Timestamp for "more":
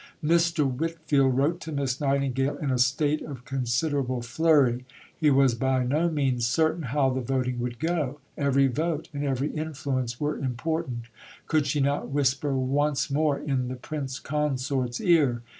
13.11-13.37